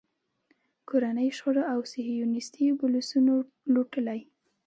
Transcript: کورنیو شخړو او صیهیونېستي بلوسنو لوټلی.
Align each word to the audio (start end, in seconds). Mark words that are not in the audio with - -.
کورنیو 0.89 1.35
شخړو 1.37 1.63
او 1.73 1.79
صیهیونېستي 1.91 2.65
بلوسنو 2.79 3.35
لوټلی. 3.73 4.19